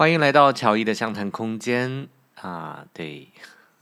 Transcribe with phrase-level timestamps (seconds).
[0.00, 2.86] 欢迎来到乔伊的相谈空间啊！
[2.94, 3.28] 对，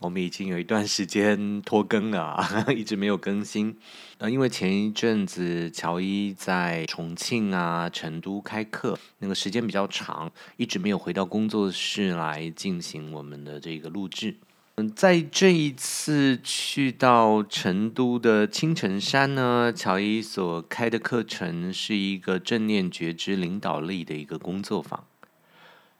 [0.00, 3.78] 我们已经有一段时间拖更了啊， 一直没有更新。
[4.16, 14.34] 呃，因为前一阵子乔伊在重庆啊、成都开课，那个时间比较长，一直没有回到工作室来进行我们的这个录制。
[14.74, 25.04] 嗯，在这一次去到成都的青城山呢，乔伊所开的课程是一个正念觉知领导力的一个工作坊。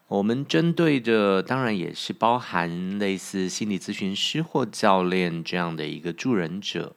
[0.08, 6.96] 我们针对的当然也是包含类似心理咨询师或教练这样的一个助人者，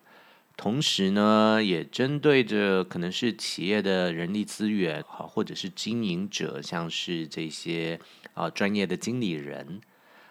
[0.55, 7.99] 同时呢，也针对着可能是企业的人力资源啊，或者是经营者，像是这些
[8.33, 9.81] 啊专业的经理人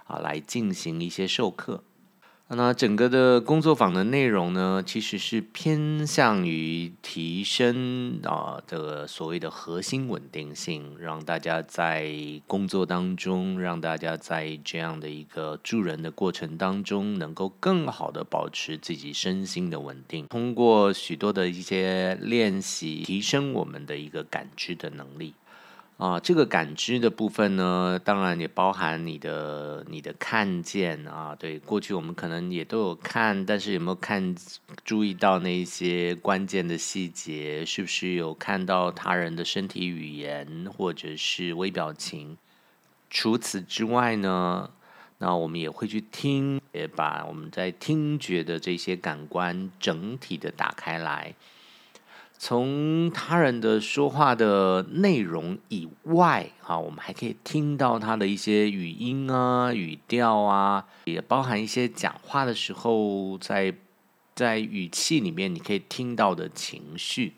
[0.05, 1.85] 啊，来进行一些授课。
[2.56, 12.12] 那整个的工作坊的内容呢，其实是偏向于提升啊的所谓的核心稳定性，让大家在
[12.48, 25.35] 工作当中，让大家在这样的一个助人的过程当中，能够更好的保持自己身心的稳定，通过许多的一些练习，提升我们的一个感知的能力。
[26.01, 31.37] 啊，这个感知的部分呢，当然也包含你的你的看见啊。
[31.38, 34.34] 对，过去我们可能也都有看，但是有没有看
[34.82, 37.66] 注意到那些关键的细节？
[37.66, 42.38] 是不是有看到他人的身体语言或者是微表情？
[43.10, 44.70] 除此之外呢，
[45.18, 51.35] 那我们也会去听，也把我们在听觉的这些感官整体的打开来。
[52.43, 63.74] 从他人的说话的内容以外，啊，我们还可以听到他的一些语音啊、语调啊，也包含一些讲话的时候在
[64.34, 67.34] 在语气里面你可以听到的情绪。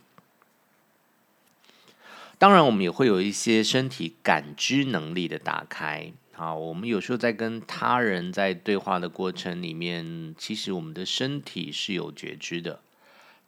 [2.38, 6.12] 当然，我们也会有一些身体感知能力的打开。
[6.36, 12.78] 啊，我们有时候在跟他人在对话的过程里面，其实我们的身体是有觉知的。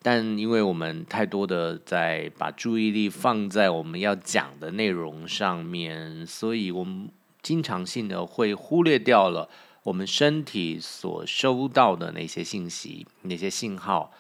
[0.07, 7.09] 但因为我们太多的在把注意力放在我们要讲的内容上面，所以我们
[7.41, 9.49] 经常性的会忽略掉了
[9.83, 14.13] 我们身体所收到的那些信息、那些信号，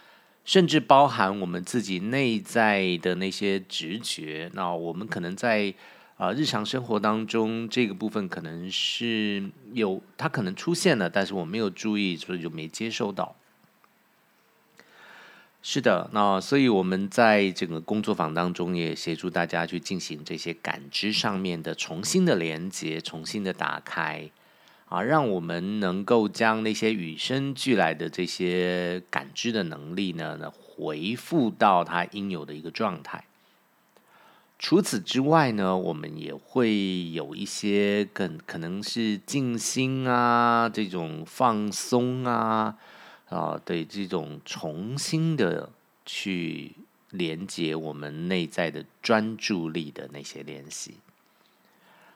[0.42, 4.50] 甚至包含我们自己内在的那些直觉。
[4.54, 5.74] 那我们可能在
[6.16, 13.36] 啊日常生活当中，这个部分可能是有它可能出现了，但是我没有注意，所以就没接收到。
[15.66, 24.28] 是的，那所以我们在这个工作坊当中也协助大家去进行这些感知上面的重新的连接、重新的打开，
[24.90, 33.24] 啊，让我们能够将那些与生俱来的这些感知的能力呢，呢回复到它应有的一个状态。
[34.58, 42.76] 除此之外呢，我们也会有一些更可能是静心啊，这种放松啊。
[43.34, 45.68] 啊，对这种重新的
[46.06, 46.70] 去
[47.10, 50.94] 连接我们内在的专注力的那些练习，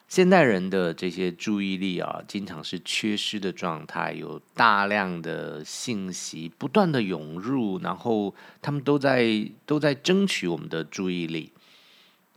[0.06, 11.50] 现代人的这些注意力啊，经常是缺失的状态，有大量的信息不断的涌入，然后他们都在都在争取我们的注意力，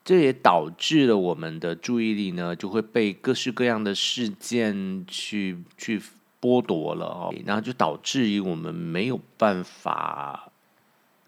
[0.04, 6.02] 这也导致了我们的注意力呢，就会被各式各样的事件去去。
[6.42, 10.52] 剥夺了哦，然后就导致于我们没有办法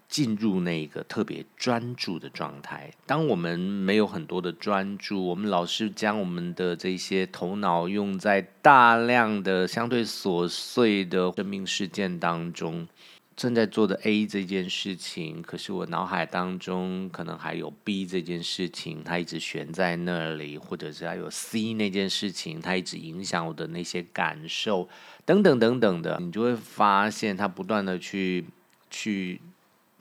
[0.10, 2.92] 进入那个特别专注的状态。
[3.06, 12.88] 当我们没有很多的专注，我们老是将我们的这些头脑用在大量的相对琐碎的生命事件当中。
[13.36, 24.88] 正在做的 A 这件事情，可是我脑海当中可能还有 B 这件事情，它一直悬在那里，或者是还有 C 那件事情，它一直影响我的那些感受，
[25.26, 28.46] 等等等等的，你就会发现它不断的去
[28.92, 29.42] 去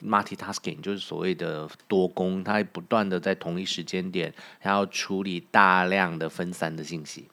[0.05, 7.25] multitasking，就是所谓的多工，它不断的在同一时间点，然后处理大量的分散的信息。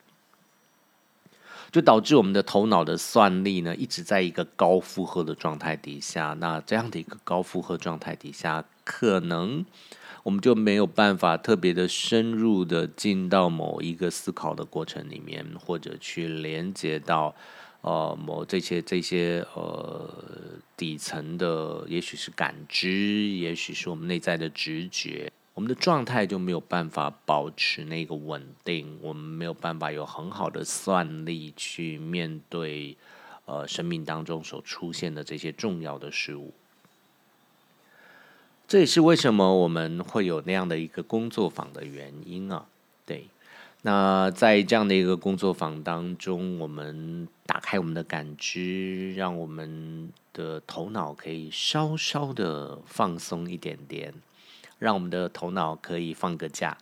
[1.72, 6.36] 就导致我们的头脑的算力呢，一直在一个高负荷的状态底下。
[6.40, 9.64] 那这样的一个高负荷状态底下，可能
[10.24, 17.34] 我们就没有办法特别的深入的进到某一个思考的过程里面，或者去连接到
[17.82, 20.12] 呃某这些这些呃
[20.76, 25.32] 底层的，也许是感知，也许是我们内在的直觉。
[25.54, 32.96] 我们的状态就没有办法保持那个稳定，我们没有办法有很好的算力去面对，
[33.44, 36.54] 呃，生命当中所出现的这些重要的事物。
[38.68, 42.66] 这也是为什么我们会有那样的一个工作坊的原因啊。
[43.04, 43.26] 对，
[43.82, 54.14] 那在这样的一个工作坊当中，我们打开我们的感知，让我们的头脑可以稍稍的放松一点点，
[54.80, 56.76] 让我们的头脑可以放个假。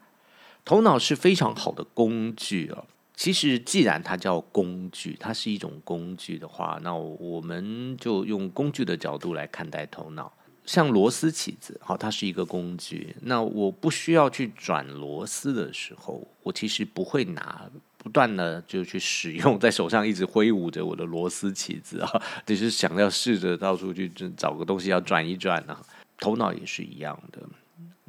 [0.65, 2.87] 头脑是非常好的工具哦。
[3.15, 10.33] 其实，既然它叫工具，它是一种工具的话，那我们就用工具的角度来看待头脑。
[10.65, 13.17] 像螺丝起子，好，它是一个工具。
[13.23, 25.81] 那我不需要去转螺丝的时候，我其实不会拿不断的就去使用，在手上一直挥舞着我的螺丝起子啊， 只是想要试着到处去找个东西要转一转啊。
[26.19, 27.41] 头脑也是一样的。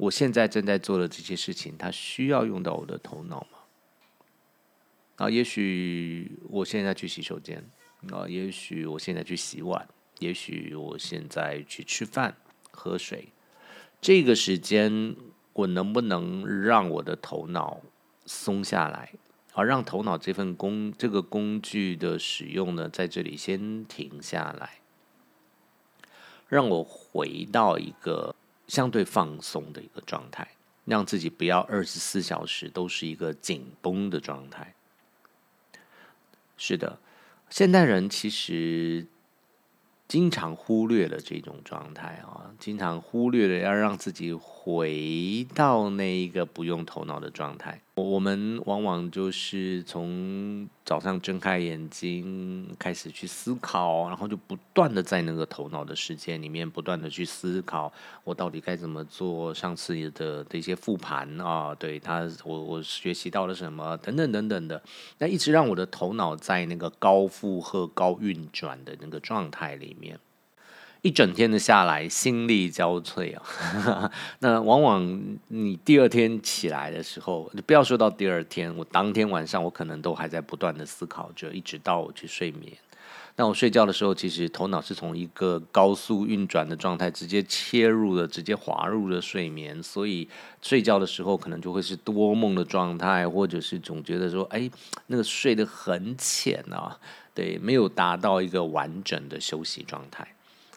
[0.00, 3.58] 我现在正在做的这些事情，它需要用到我的头脑吗？
[5.16, 7.62] 啊，也许我现在去洗手间，
[8.10, 9.86] 啊，也许我现在去洗碗，
[10.18, 12.34] 也许我现在去吃饭。
[12.70, 13.28] 喝水，
[14.00, 15.14] 这个时间
[15.52, 17.82] 我能不能让我的头脑
[18.24, 19.12] 松下来，
[19.52, 24.80] 而让头脑这份工这个工具的使用呢，在这里先停下来，
[26.48, 28.34] 让我回到一个
[28.70, 30.46] 相对放松的一个状态，
[30.84, 34.74] 让自己不要二十四小时都是一个紧绷的状态。
[36.56, 36.98] 是的，
[37.50, 39.06] 现代人其实。
[40.10, 47.80] 经常忽略了这种状态啊，经常忽略了要让自己回到那一个不用头脑的状态。
[48.02, 57.92] 我们往往就是从早上睁开眼睛开始去思考，然后就不断的在那个头脑的世界里面不断的去思考，
[58.24, 59.54] 我到底该怎么做？
[59.54, 63.96] 上次的的一些复盘啊，对他，我我学习到了什么？
[63.98, 64.82] 等等等等的，
[65.18, 70.18] 那一直让我的头脑在那个高负荷、高运转的那个状态里面。
[71.02, 74.10] 一整天的下来，心力交瘁啊！
[74.40, 82.72] 那往往你第二天起来的时候，你不要说到第二天，我当天晚上我可能都还在不断的思考着，一直到我去睡眠。
[83.36, 90.28] 那我睡觉的时候，其实头脑是从一个高速运转的状态直接切入了，直接滑入了睡眠，所以
[90.60, 94.70] 睡觉的时候可能就会是多梦的状态，或者是总觉得说，哎，
[95.06, 96.98] 那个睡得很浅啊，
[97.32, 100.28] 对，没有达到一个完整的休息状态。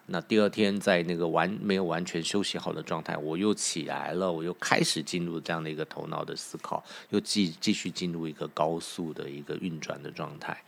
[0.05, 10.61] 那第二天在那个完没有完全休息好的状态，我又起来了，我又开始进入这样的一个头脑的思考，又继继续进入一个高速的一个运转的状态。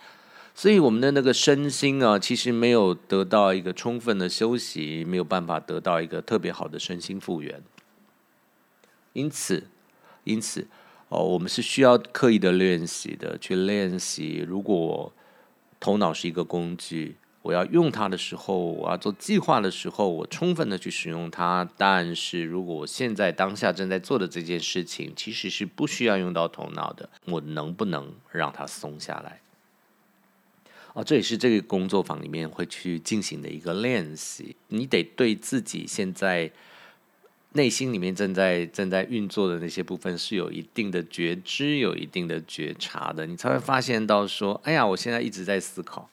[0.55, 7.61] 所以我们的那个身心啊，其实没有得到一个充分的休息，没有办法得到一个特别好的身心复原。
[9.11, 9.67] 因此，
[10.23, 10.65] 因此
[11.09, 14.45] 哦，我们是需要刻意的练习的，去练习。
[14.47, 15.11] 如果
[15.77, 17.17] 头脑是一个工具。
[17.45, 21.69] 我要用它的时候，我要做计划的时候，我充分的去使用它。
[21.77, 29.39] 但是如果我现在当下正在做的这件事情，其实是不需要用到头脑的，我能不能让它松下来？
[30.93, 34.55] 哦，这也是这个工作坊里面会去进行的一个练习。
[34.69, 36.49] 你得对自己现在
[37.51, 46.09] 内心里面正在正在运作的那些部分是有一定的觉知、有一定的觉察的，你才会发现到说，哎呀，我现在一直在思考。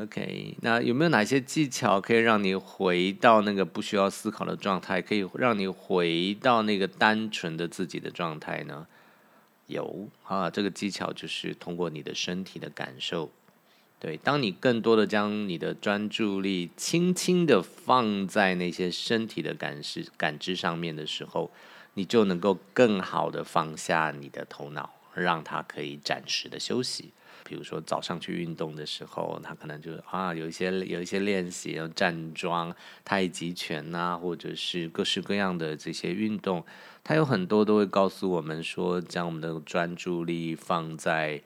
[0.00, 8.86] OK，那有没有哪些技巧可以让你回到那个不需要思考的状态，可以让你回到那个单纯的自己的状态呢？
[9.66, 13.30] 有啊，这个技巧就是通过你的身体的感受。
[13.98, 21.50] 对，当你更多的将你的专注力轻轻的放在那些身体的感知感知上面的时候，
[21.92, 27.12] 你就能够更好的放下你的头脑，让他可以暂时的休息。
[27.42, 32.72] 比如说早上去运动的时候，他可能就啊有一些有一些练习，站桩、
[33.04, 36.64] 太极拳呐、或者是各式各样的这些运动，
[37.02, 41.42] 它有很多都会告诉我们说，将我们的专注力放在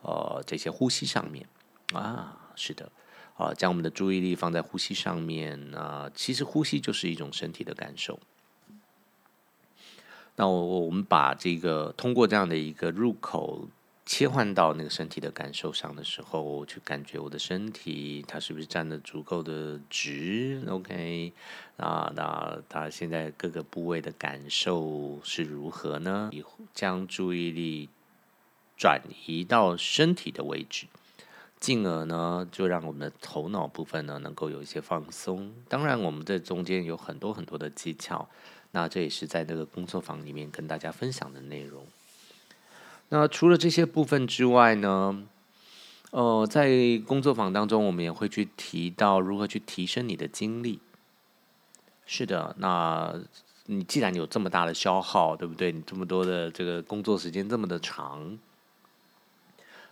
[0.00, 1.46] 呃这些呼吸上面
[1.92, 2.90] 啊，是的，
[3.36, 8.18] 啊，将我们的注意力放在呼吸上面啊，其实呼吸就是一种身体的感受。
[10.36, 13.68] 那我我们把这个通过这样的一个入口。
[14.08, 21.32] 切换到那个身体的感受上的时候，去感觉我的身体，它是不是站得足够的直？OK，
[21.76, 26.30] 啊，那它现在各个部位的感受是如何呢？
[26.72, 27.88] 将注意力
[28.76, 30.86] 转移到身体的位置，
[31.58, 35.52] 进而呢，就让我们的头脑部分呢能够有一些放松。
[35.68, 38.28] 当然，我们这中间有很多很多的技巧，
[38.76, 41.86] 那这也是在那个工作坊里面跟大家分享的内容。
[43.08, 45.26] 那除了这些部分之外呢，
[46.10, 50.78] 呃，在工作坊当中，我们也会去提到如何去提升你的精力。
[52.04, 53.18] 是的，那
[53.64, 55.72] 你既然有这么大的消耗，对不对？
[55.72, 58.38] 你这么多的这个工作时间这么的长，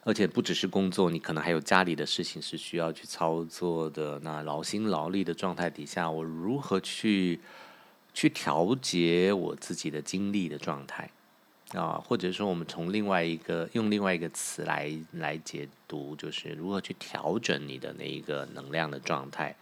[0.03, 4.19] 而且不只是工作，你可能还有家里的事情是需要去操作的。
[4.19, 7.41] 那劳心劳力的状态底下，我如何去
[8.15, 11.11] 去调节我自己的精力的状态？
[11.73, 19.57] 啊，或者说，我们从另外一个用另外一个词来来解读，就是如何去调整你的那一个能量的状态，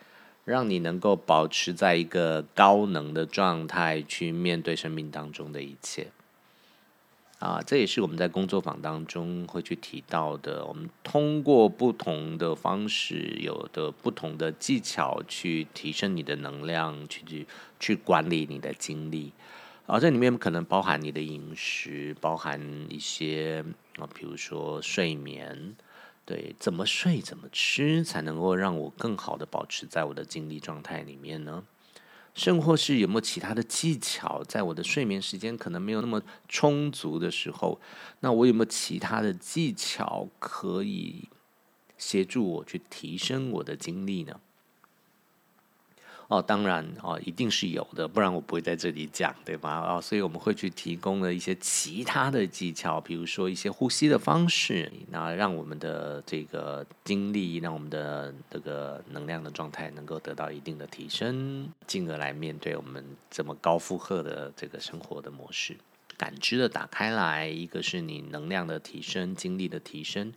[0.45, 6.09] 让你能够保持在一个高能的状态去面对生命当中的一切。
[7.43, 10.65] 啊，这也是我们在工作坊当中会去提到的。
[10.65, 17.47] 我们通过不同的方式，有的不同的技巧，去提升你的能量，去去
[17.81, 19.33] 去管理你的精力。
[19.87, 23.65] 啊，这里面可能包含你的饮食，包含一些
[23.99, 25.75] 啊，比如说睡眠，
[26.25, 31.65] 对，怎么睡，怎么吃，才能够让我更好的保持在我的精力状态里面呢？
[32.35, 37.81] 甚或是有没有其他的技巧，在我的睡眠时间可能没有那么充足的时候，
[38.21, 41.29] 那我有没有其他的技巧可以
[41.99, 44.41] 协助我去提升我的精力呢？
[46.33, 49.81] 哦，当然哦，一定是有的，不然我不会在这里讲，对吧？
[49.81, 65.77] 哦，所以我们会去提供了一些其他的技巧，比如说一些呼吸的方式，那让我们的这个精力，让我们的这个能量的状态能够得到一定的提升，进而来面对我们这么高负荷的这个生活的模式。
[66.17, 70.33] 感知的打开来，一个是你能量的提升，精力的提升。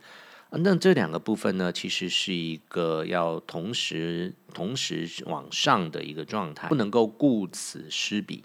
[0.50, 8.44] 那这两个部分呢，其实是一个要同时同时往上的一个状态，不能够顾此失彼。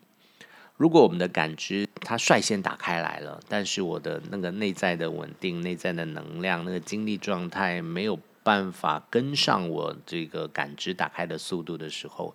[0.76, 12.34] 如果我们的感知它率先打开来了，但是我的那个内在的稳定、内在的能量、那个精力状态没有办法跟上我这个感知打开的速度的时候，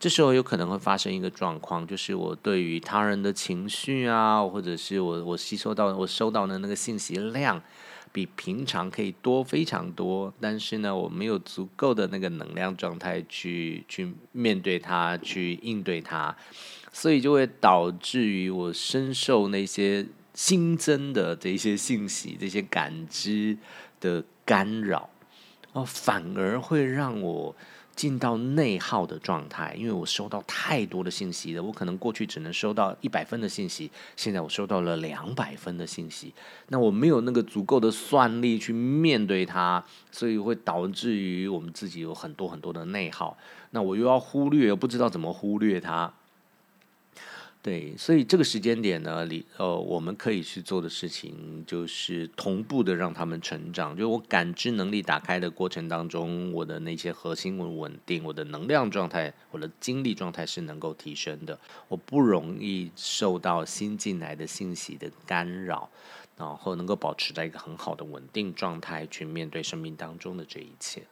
[0.00, 7.62] 这时候有可能会发生一个状况，就是我对于他人的情绪啊，或者是我我吸收到我收到的那个信息量。
[8.12, 16.34] 比平常可以多非常多，但是呢，我没有足够的那个能量状态去去面对它，去应对它，
[16.92, 23.56] 所以就会导致于我深受那些新增的这些信息、这些感知
[24.00, 25.10] 的干扰，
[25.72, 27.54] 哦，反而会让我。
[27.98, 31.60] 进到内耗的状态，因为我收到太多的信息了。
[31.60, 36.32] 我可能过去只能收到一百分的信息，现在我收到了两百分的信息。
[36.68, 43.36] 那我没有那个足够的算力去面对它，所以会导致于我们自己有很多很多的内耗。
[43.70, 46.12] 那我又要忽略，又不知道怎么忽略它。
[47.60, 53.96] 对，所以这个时间点呢，里呃，我们可以去做的事情就是同步的让他们成长。
[53.96, 61.58] 就我感知能力打开的过程当中，我的那些核心稳定，我的能量状态，我的精力状态是能够提升的。
[61.88, 65.90] 我不容易受到新进来的信息的干扰，
[66.38, 71.02] 然后能够保持在一个很好的稳定状态去面对生命当中的这一切。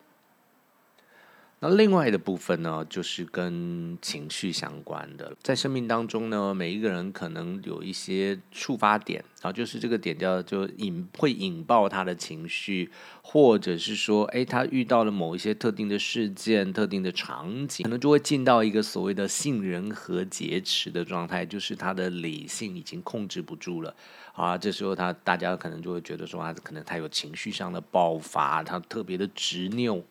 [1.58, 5.34] 那另外的部分呢，就是跟情绪相关的。
[5.42, 12.90] 在生命当中呢，每一个人可能有一些触发点，然后就是这个点叫就引会引爆他的情绪，
[13.22, 23.96] 或者是说，哎，他遇到了某一些特定的事件、特定的场景，可能就会进到一个所谓的杏仁核劫持的状态，就是他的理性已经控制不住了
[24.34, 24.58] 啊。
[24.58, 30.04] 这时候他大家可能就会觉得说，啊，可能他有情绪上的爆发，他特别的执拗。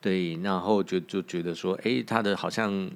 [0.00, 2.90] 对，然后就就觉得说，哎，他的好像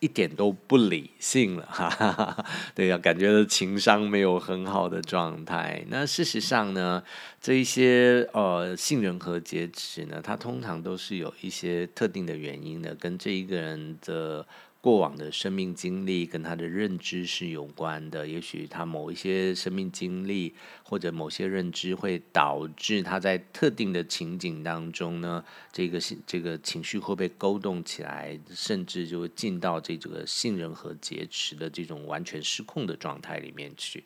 [0.00, 2.46] 一点都不理性了，哈哈哈。
[2.74, 5.84] 对呀，感觉情商没有很好的状态。
[5.88, 7.02] 那事实上呢，
[7.40, 14.46] 这一些呃杏仁核劫持呢，它通常都是有一些特定的原因的，跟这一个人的。
[14.82, 34.02] 过往的生命经历跟他的认知是有关的，也许他某一些生命经历或者某些认知会导致他在特定的情景当中呢，这个这个情绪会被勾动起来，甚至就会进到这个信任和劫持的这种完全失控的状态里面去。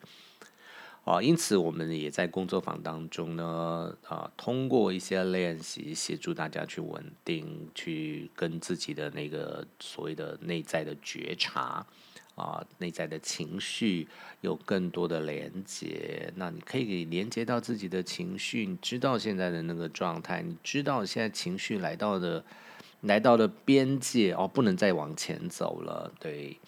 [1.07, 11.87] 啊，因此我们也在工作坊当中呢，啊，通过一些练习协助大家去稳定，去跟自己的那个所谓的内在的觉察，
[12.35, 14.09] 啊，内在的情绪
[14.41, 16.33] 有更多的连接。
[16.35, 22.45] 那你可以连接到自己的情绪，你知道现在的那个状态，你知道现在情绪来到的。
[23.07, 26.59] 来到了边界哦，不能再往前走了，对，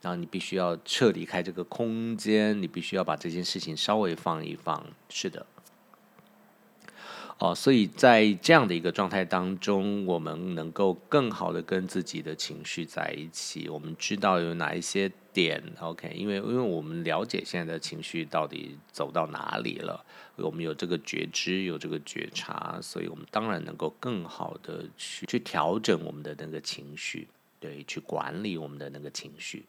[0.00, 5.46] 然后你必须要撤离开这个空间，你必须要把这件事情稍微放一放，是的。
[7.38, 13.68] 哦，所以在这样的一个状态当中，我们能够更好的跟自己的情绪在一起。
[13.68, 16.12] 我们知道有哪一些点，OK？
[16.14, 20.02] 因为因为我们了解现在的情绪到底走到哪里了，
[20.36, 27.26] 我们有这个觉知，有这个觉察，所以我们当然能够更好的去去调整我们的那个情绪，
[27.58, 29.64] 对，去管理我们的那个情绪。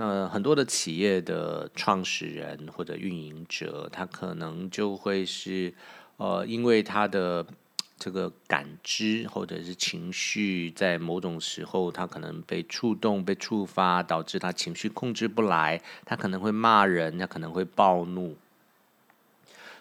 [0.00, 5.74] 那很多的企业的创始人或者运营者，他可能就会是，
[6.18, 7.44] 呃，因为他的
[7.98, 18.36] 这个感知或者是情绪，在某种时候他可能被触动、被触发，导致他情绪控制不来，他可能会骂人，他可能会暴怒。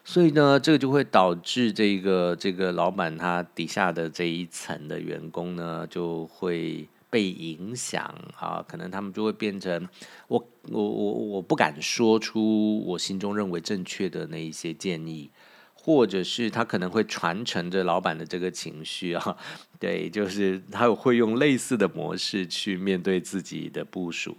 [0.03, 6.89] 所以呢，这个就会导致这个这个老板他底下的这一层的员工呢，就会。
[7.09, 8.03] 被影响
[8.35, 9.87] 啊，可能他们就会变成
[10.27, 15.29] 我我我我不敢说出我心中认为正确的那一些建议，
[15.73, 19.37] 或者是他可能会传承着老板的这个情绪啊，
[19.79, 24.35] 对，就是他会用类似的模式去面对自己的部署，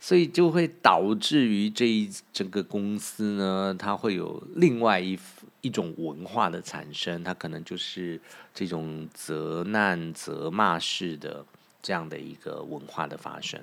[0.00, 5.18] 所以就会导致于这一整个公司呢，它会有另外一
[5.60, 8.20] 一种文化的产生，它可能就是
[8.54, 11.44] 这种责难责骂式的。
[11.82, 13.60] 这样的一个文化的发生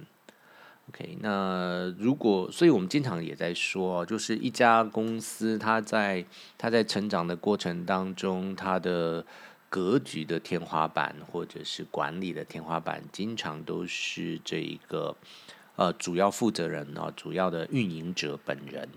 [0.89, 6.25] ，OK，那如果，所以我们经常也在说，就是一家公司，它在
[6.57, 9.25] 它在成长的过程当中，它的
[9.69, 15.15] 格局的天花板或者是管理的天花板，经常都是这一个
[15.77, 18.89] 呃主要负责人啊，主要的运营者本人。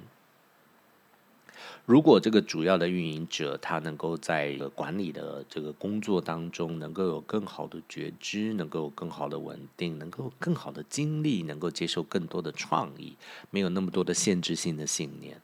[1.84, 13.16] 如果这个主要的运营者他能够在管理的这个工作当中能够有更好的觉知，能够有更好的稳定，能够更好的精力，能够接受更多的创意，
[13.50, 15.40] 没有那么多的限制性的信念，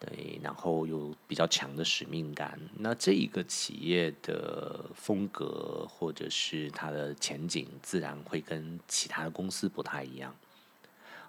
[0.00, 10.34] 对，然后有比较强的使命感，那这一个企业的风格或者是它的前景，自然会跟其他的公司不太一样。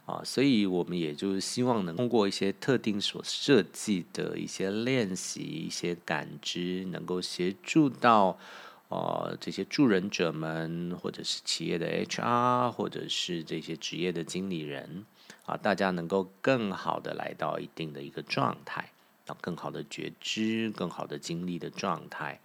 [0.07, 8.39] 啊，所以我们也就是希望能通过一些特定所设计的一些练习、一些感知，能够协助到
[8.87, 15.05] 呃这些助人者们，或者是企业的 HR，或者是这些职业的经理人
[15.45, 18.89] 啊，大家能够更好的来到一定的一个状态，
[19.25, 22.39] 啊，更好的觉知、更好的精力的状态。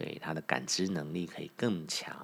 [0.00, 2.16] 对，他的感知能力可以更强，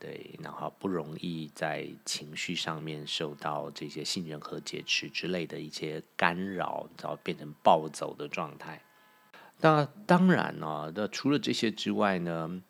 [0.00, 8.82] 对，然后不容易在情绪上面受到这些杏仁核结石之类的一些干扰，然后变成暴走的状态。
[9.60, 12.60] 那当然呢、啊，那除了这些之外呢，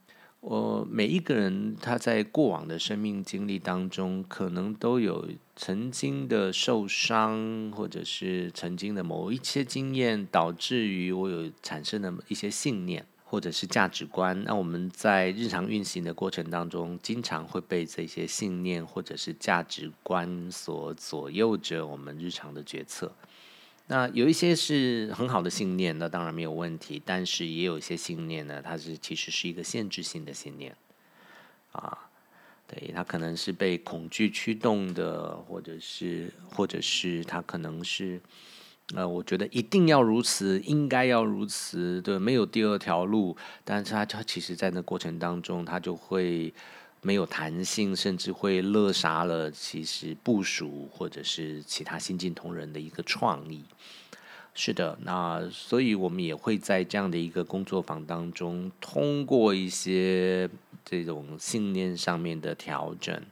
[0.40, 13.06] 我每一个人他在过往的生命经历当中，可能都有曾经的受伤，或者是曾经的某一些经验，导致于我有产生的一些信念。
[13.30, 23.12] 或者是价值观，那我们在日常运行的过程当中，经常会被这些信念或者是价值观所左右着我们日常的决策。
[23.86, 27.00] 那有一些是很好的信念，那当然没有问题。
[27.04, 30.74] 但是也有一些信念呢，它是其实是一个限制性的信念
[31.70, 31.96] 啊，
[32.66, 38.20] 对，它可能是被恐惧驱动的，或者是或者是它可能是。
[38.94, 43.36] 呃，我觉得一定要如此，应该要如此，对，没有第二条路。
[43.64, 46.52] 但是他他其实，在那过程当中，他就会
[47.00, 53.62] 没有弹性，甚至会扼杀了其实部署或者是其他新进同仁的一个创意。
[54.54, 60.50] 是的，那所以我们也会在这样的一个工作坊当中，通过一些
[60.84, 63.22] 这种信念上面的调整。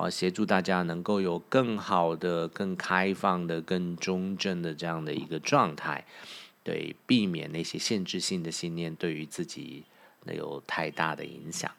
[0.00, 6.06] 啊，协助大家能够有更好的、更开放的、更中正的这样的一个状态，
[6.62, 9.84] 对，避免那些限制性的信念对于自己
[10.26, 11.70] 有太大的影响。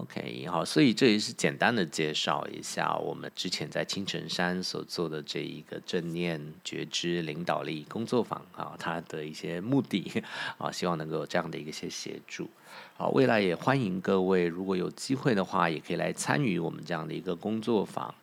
[0.00, 10.10] OK，好，所以这也是简单的介绍一下我们之前在青城山所做的这一个正念觉知领导力工作坊啊，它的一些目的
[10.56, 12.48] 啊，希望能够有这样的一些协助。
[12.96, 18.14] 好，未来也欢迎各位，如果有机会的话，也可以来参与我们这样的一个工作坊，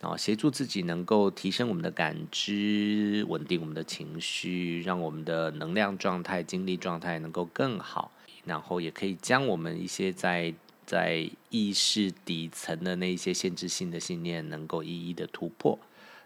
[0.00, 8.10] 然后协助自己能够提升我们的感知，稳定我们的情绪，让我们的能量状态、精力状态能够更好，
[8.46, 10.54] 然后也可以将我们一些在
[10.86, 15.78] 在意识底层的那些限制性的信念，能够一一的突破。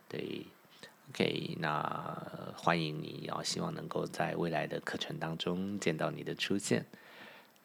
[0.08, 0.46] 对
[1.10, 6.84] ，OK，那欢迎你，然后希望能够在未来的课程当中见到你的出现。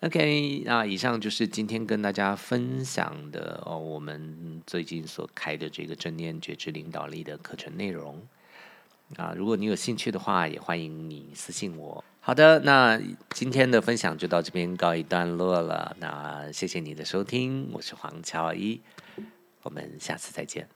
[0.01, 8.21] OK，那以上就是今天跟大家分享的哦，我们最近所开的这个正念觉知领导力的课程内容。
[9.17, 12.03] 啊，如果你有兴趣的话，也欢迎你私信我。
[12.26, 13.00] 好的，那
[13.36, 15.96] 今天的分享就到这边告一段落了。
[16.00, 18.82] 那谢谢你的收听，我是黄乔一，
[19.62, 20.68] 我们下次再见。